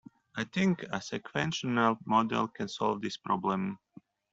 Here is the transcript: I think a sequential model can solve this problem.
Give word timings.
I 0.35 0.45
think 0.45 0.81
a 0.91 0.99
sequential 0.99 1.95
model 2.07 2.47
can 2.47 2.67
solve 2.67 3.01
this 3.01 3.17
problem. 3.17 3.77